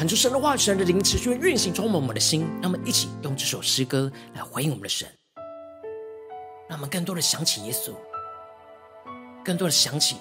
[0.06, 2.48] 看出神的话语，神的灵持续运行，充满我们的心。
[2.62, 5.10] 让我们一起用这首诗歌来回应我们的神，
[6.70, 7.92] 让我们更多的想起耶稣，
[9.44, 10.18] 更多的想起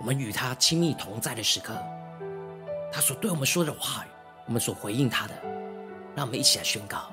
[0.00, 1.74] 我们与他亲密同在的时刻，
[2.90, 4.08] 他所对我们说的话语，
[4.46, 5.34] 我们所回应他的。
[6.16, 7.12] 让我们一起来宣告：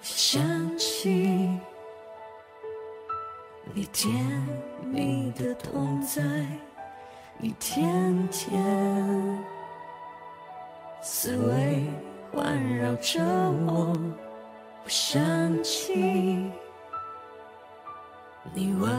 [0.00, 0.40] 想
[0.78, 1.10] 起
[3.74, 4.10] 你甜
[4.90, 6.22] 蜜的同在，
[7.36, 9.53] 你天天。
[11.06, 11.84] 思维
[12.32, 13.22] 环绕着
[13.66, 13.94] 我，
[14.82, 15.22] 我想
[15.62, 15.92] 起
[18.54, 18.90] 你温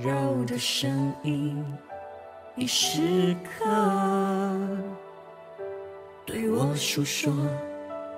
[0.00, 1.64] 柔的声音，
[2.56, 3.64] 你时刻
[6.26, 7.32] 对我诉说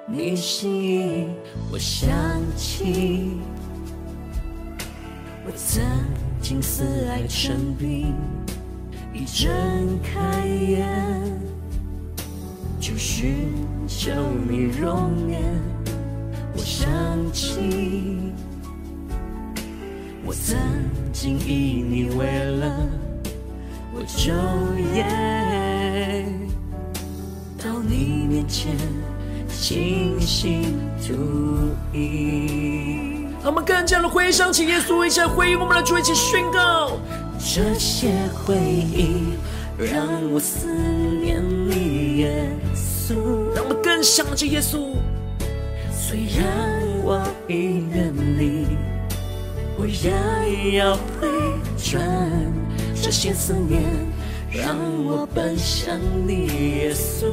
[0.07, 1.29] 你心意。
[1.71, 2.11] 我想
[2.57, 3.39] 起
[5.45, 5.85] 我曾
[6.41, 8.15] 经似爱成病，
[9.13, 9.51] 一睁
[10.03, 11.50] 开眼。
[12.81, 13.37] 就寻
[13.87, 14.11] 求
[14.49, 15.43] 你容颜，
[16.55, 16.91] 我想
[17.31, 18.33] 起
[20.25, 20.57] 我曾
[21.13, 22.27] 经以你为
[22.59, 22.73] 乐，
[23.95, 24.33] 我昼
[24.95, 26.25] 夜
[27.63, 28.75] 到你面前
[29.47, 31.13] 倾心吐
[31.93, 33.27] 意。
[33.43, 36.93] 他们更加的回想起耶稣，一起回应我们的主，一起宣告
[37.39, 39.35] 这些回忆，
[39.77, 40.67] 让我思
[41.23, 42.51] 念你，耶。
[43.11, 43.17] 稣。
[43.55, 44.95] 让我们更想着耶稣。
[45.91, 46.47] 虽然
[47.03, 48.67] 我已远离，
[49.77, 51.29] 我也要回
[51.77, 52.01] 转。
[53.03, 53.83] 这些思念
[54.51, 57.27] 让我奔向你，耶稣。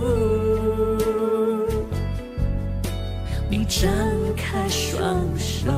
[3.49, 3.89] 你张
[4.35, 5.71] 开双手，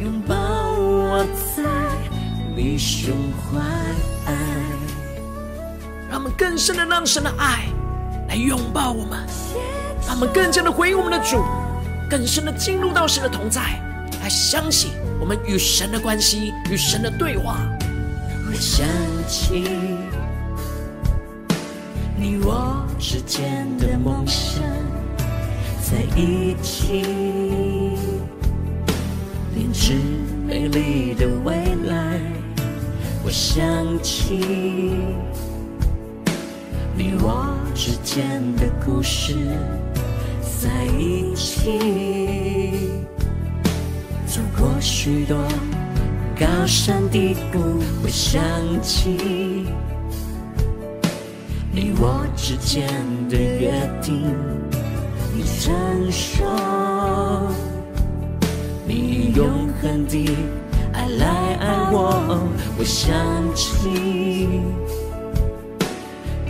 [0.00, 0.34] 拥抱
[0.76, 1.24] 我
[1.56, 1.62] 在
[2.56, 3.60] 你胸怀。
[6.10, 7.66] 让我们更深的让神的爱
[8.28, 9.18] 来拥抱我们，
[10.06, 11.42] 让我们更加的回应我们的主，
[12.08, 13.62] 更深的进入到神的同在，
[14.22, 17.58] 来相信我们与神的关系，与神的对话。
[18.46, 18.86] 我想
[19.26, 19.64] 起
[22.16, 24.62] 你我之间的梦想，
[25.82, 27.02] 在一起，
[29.54, 29.94] 编织
[30.46, 31.54] 美丽的未
[31.86, 32.20] 来。
[33.24, 33.62] 我想
[34.02, 35.06] 起。
[36.98, 39.32] 你我之间的故事，
[40.60, 42.90] 在一起
[44.26, 45.36] 走过许多
[46.36, 47.60] 高山低谷，
[48.02, 48.42] 会想
[48.82, 49.68] 起
[51.70, 52.88] 你我之间
[53.28, 53.70] 的约
[54.02, 54.20] 定。
[55.32, 56.44] 你曾说，
[58.84, 60.28] 你以永恒的
[60.92, 61.26] 爱来
[61.60, 62.40] 爱我，
[62.76, 63.14] 我想
[63.54, 64.50] 起。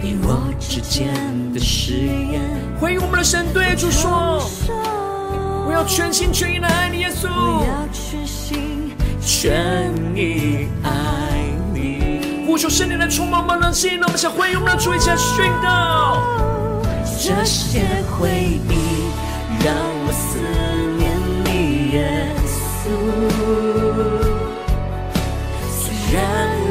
[0.01, 1.12] 你我之间
[1.53, 2.40] 的誓言，
[2.80, 4.40] 回应我们的神对主说
[5.66, 7.28] ：“我要全心全意的爱你，耶稣。
[7.28, 10.90] 我要全心全意爱
[11.74, 16.22] 你。”呼求圣灵来充满我们的心，让我们想回应我们的主，一起来宣告。
[17.20, 18.30] 这些回
[18.70, 19.11] 忆
[19.64, 20.38] 让我思
[20.96, 21.11] 念
[21.44, 21.99] 你，耶
[22.46, 22.88] 稣。
[25.68, 26.18] 虽然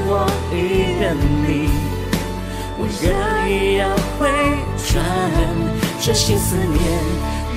[0.07, 0.55] 我已
[0.99, 1.15] 远
[1.45, 1.66] 离。
[2.99, 3.09] 我仍
[3.77, 4.27] 要回
[4.91, 5.03] 转，
[6.01, 6.81] 这些思念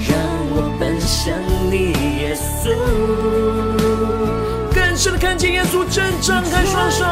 [0.06, 0.18] 让
[0.50, 1.34] 我奔向
[1.70, 2.68] 你，耶稣。
[4.74, 7.04] 更深的看见耶稣正张开双手，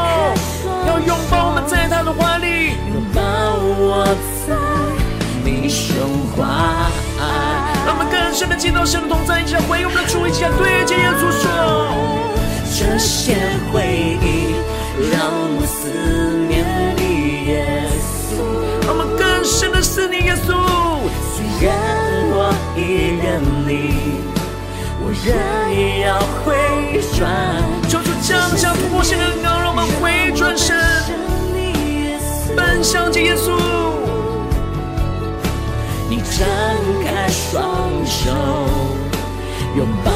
[0.86, 3.22] 要拥抱我们在他的怀里，拥抱
[3.78, 4.04] 我
[4.46, 4.54] 在
[5.42, 5.96] 你胸
[6.36, 6.44] 怀。
[7.86, 11.48] 让我们更深的见到神的同在，一起来回应我们的主，一起来对着耶稣说：
[12.76, 13.36] 这些
[13.72, 14.52] 回忆
[15.10, 15.16] 让
[15.56, 15.88] 我思
[16.46, 16.57] 念
[19.98, 20.54] 深的思念耶稣，
[21.34, 21.74] 虽然
[22.30, 22.78] 我已
[23.18, 23.70] 远离，
[25.02, 25.34] 我仍
[26.06, 26.46] 要回
[27.16, 27.18] 转。
[27.88, 30.76] 求主降下突破性的恩膏，让我们回转身，
[32.54, 33.58] 奔向耶稣。
[36.08, 36.46] 你张
[37.04, 38.30] 开双手，
[39.76, 40.12] 拥抱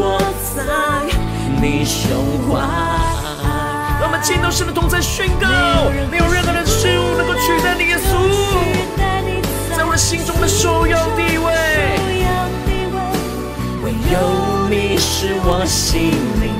[0.00, 0.18] 我
[0.56, 0.64] 在
[1.60, 2.08] 你胸
[2.48, 2.58] 怀。
[4.00, 5.46] 让我们见到神的同在宣告，
[6.10, 9.09] 没有任何的事物能够取代你耶稣。
[10.00, 11.52] 心中的首要地位，
[13.84, 16.50] 唯有你是我心灵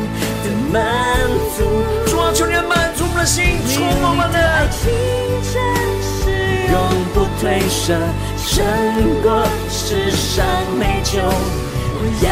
[0.44, 0.76] 的满
[1.56, 1.64] 足。
[2.06, 4.92] 主啊，求你满足我们的心，触摸我们的爱情，
[6.70, 6.76] 永
[7.14, 7.96] 不褪色，
[8.36, 8.62] 胜
[9.22, 10.44] 过世上
[10.78, 11.18] 美酒。
[11.96, 12.28] 我要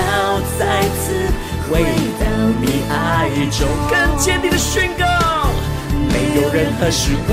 [0.59, 0.61] 再
[1.01, 1.33] 次
[1.71, 1.83] 回
[2.21, 2.23] 到
[2.61, 5.07] 你爱中，更坚定的宣告，
[6.13, 7.33] 没有任何事不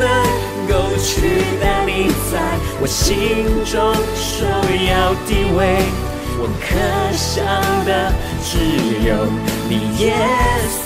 [0.00, 0.51] 能。
[0.72, 2.40] 够取代你在
[2.80, 4.46] 我心中首
[4.88, 5.60] 要地位，
[6.40, 6.66] 我可
[7.12, 7.44] 想
[7.84, 7.90] 的
[8.42, 8.56] 只
[9.06, 9.10] 有
[9.68, 10.02] 你耶
[10.80, 10.84] 稣。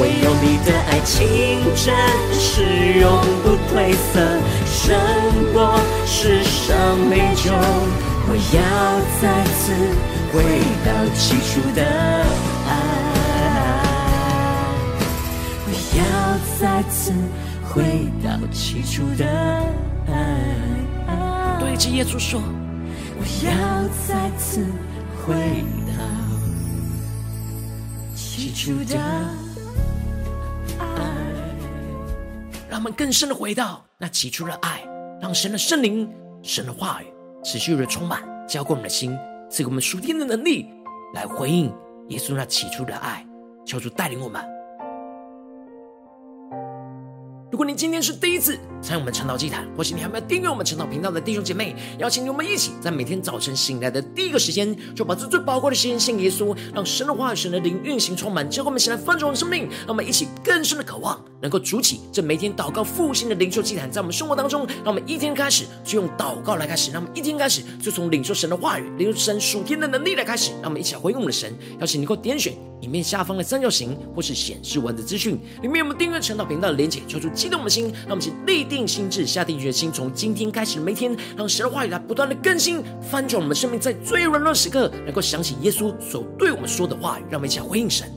[0.00, 1.14] 唯有你的爱情
[1.76, 1.86] 真
[2.32, 2.62] 实，
[3.00, 3.06] 永
[3.42, 3.72] 不褪
[4.12, 4.14] 色，
[4.66, 4.76] 胜
[5.52, 5.56] 过
[6.04, 6.66] 世上
[7.08, 7.52] 美酒。
[8.30, 8.58] 我要
[9.20, 9.22] 再
[9.54, 9.62] 次
[10.32, 10.36] 回
[10.84, 11.80] 到起初的
[12.68, 12.70] 爱，
[15.64, 15.98] 我要
[16.60, 17.12] 再次。
[17.68, 19.26] 回到起初的
[20.06, 20.14] 爱。
[21.60, 22.40] 对着耶稣说
[23.20, 24.66] ：“我要再次
[25.22, 25.34] 回
[25.86, 25.92] 到
[28.14, 28.98] 起初的
[30.78, 30.84] 爱。”
[32.70, 34.82] 让我们更深的回到那起初的爱，
[35.20, 36.10] 让神的圣灵、
[36.42, 37.06] 神的话语
[37.44, 39.16] 持续的充满，浇灌我们的心，
[39.50, 40.70] 赐给我们属天的能力，
[41.14, 41.72] 来回应
[42.08, 43.24] 耶稣那起初的爱。
[43.66, 44.57] 求主带领我们。
[47.50, 59.62] 如果你今天是第一次参与我们晨祷祭坛，或是你还没有订阅我们晨祷频道的弟兄姐妹，邀请你我们一起在每天早晨醒来的第一个时间，就把这最宝贵的时间献给耶稣，让神的话语、神的灵运行充满，之后我们醒来丰盛的生命。
[59.62, 64.66] 让我们一起更深的渴望，能够筑起这每天祷告复兴的灵修祭坛，在我们生活当中。
[64.84, 70.52] 让我们一天开始就用祷告来开始，让我们一天开始就从领受神的话语、领受神属天的能力来开始。
[70.62, 88.10] 让我们一起来回应我们的神，邀请你能够点选影片下方的三角形，或是显示文字资讯里面有我们订阅晨祷频道的连结，求出激动的心，让我们一起立定心志，下定决心，从今天开始每天，让神的话语来不断的更新翻转我们生命，在最软弱时刻，能够想起耶稣所对我们说的话语，让我们一起来回应神。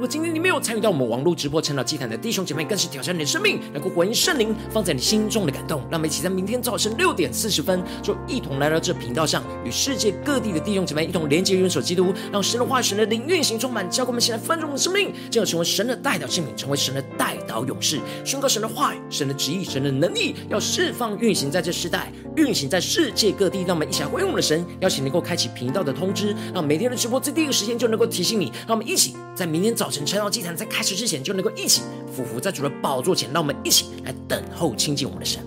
[0.00, 5.82] 如果今天你没有参与到我们网络直播晨祷祭坛的弟兄姐妹，更是挑战你的生命，能够回应圣灵放在你心中的感动。
[5.90, 23.64] 让我们一起在明天早晨六点四十分，就一同来到这频道上，与世界各地的弟兄姐妹一同连接、元首基督，让神的话语、神的灵运行充满，教灌我们现在丰盛的生命，进而成为神的代表器皿，成为神的代祷勇士，宣告神的话语、神的旨意、神的能力，要释放运行在这世代，运行在世界各地。
[23.66, 28.50] 让我们一起来回应我们的神，邀请能够开启频道的通知，让每天的直播在第一个时间就能够提醒你。
[28.66, 29.89] 让我们一起在明天早。
[29.90, 31.82] 晨祷祭坛在开始之前，就能够一起
[32.14, 35.42] 俯伏在主的宝座前，让我们一起来等候亲近我们的神。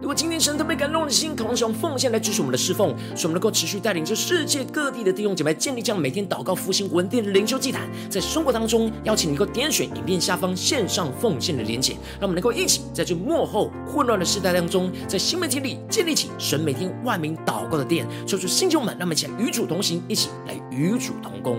[0.00, 21.58] 如果今天神特别感动的心，渴望使用奉献来支持我们的侍奉，使我们能够持续带领着世界各地的弟兄姐妹建立这样每天祷告复兴稳定的灵修祭坛，在生活当中邀请你能够点选影片下方线上奉献的连结，让我们能够一起在这幕后混乱的时代当中，在新媒体里建立起神每天万名祷告的殿，说出新旧们，让我们一起与主同行，一起来与主同工。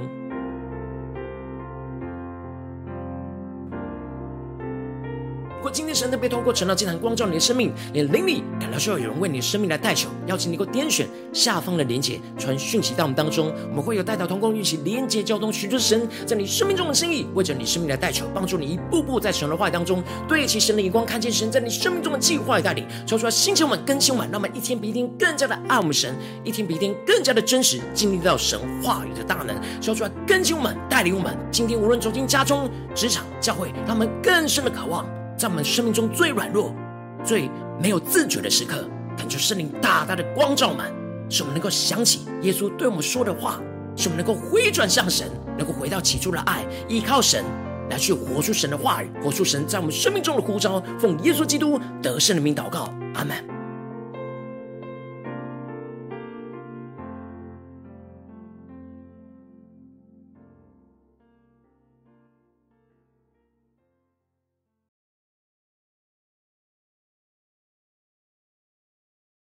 [5.90, 35.04] 天神特别透过晨祷祭坛光照你的生命，你的灵里感到需要有人为你的生命来代求，邀请你能够点选下方的连结，传讯息到我们当中，我们会有带到同工一起连接交通，寻求神在你生命中的心意，为着你生命来代求，帮助你一步步在神的话语当中对齐神的眼光，看见神在你生命中的计划与带领，说出来星球们更新们，让我们一天比一天更加的爱我们神，一天比一天更加的真实，经历到神话语的大能，说出来更新我们，带领我们，今天无论走进家中、职场、教会，让我们更深的渴望。
[35.40, 36.76] 在我们生命中最软弱、
[37.24, 37.50] 最
[37.82, 38.86] 没有自觉的时刻，
[39.18, 40.92] 恳求圣灵大大的光照满，
[41.30, 43.62] 使我们能够想起耶稣对我们说的话，
[43.96, 47.46] 使我们能够回转向神，能够回到起初的爱，依靠神
[47.90, 50.84] 来去活出神的话语，活出神在我们生命中的呼召。
[51.00, 53.59] 奉耶稣基督得胜的名祷告，阿门。